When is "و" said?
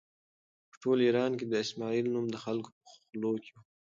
3.53-3.57